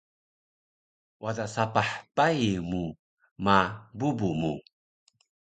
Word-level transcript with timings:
wada 1.23 1.45
sapah 1.55 1.89
pai 2.15 2.45
mu 2.69 2.83
ma 3.45 3.57
bubu 3.97 4.29
mu 4.41 4.53